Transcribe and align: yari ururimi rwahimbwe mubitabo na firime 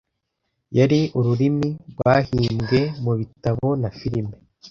yari 0.77 0.99
ururimi 1.19 1.69
rwahimbwe 1.91 2.79
mubitabo 3.03 3.67
na 3.81 3.89
firime 3.97 4.35